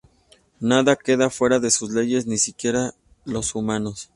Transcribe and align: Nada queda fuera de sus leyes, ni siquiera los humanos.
Nada 0.59 0.95
queda 0.95 1.29
fuera 1.29 1.59
de 1.59 1.69
sus 1.69 1.91
leyes, 1.91 2.25
ni 2.25 2.39
siquiera 2.39 2.95
los 3.23 3.53
humanos. 3.53 4.09